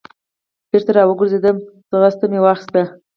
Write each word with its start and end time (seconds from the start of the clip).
بېرته 0.69 0.91
را 0.95 1.03
وګرځېدم 1.07 1.57
منډه 1.93 2.25
مې 2.31 2.39
واخیسته. 2.41 2.81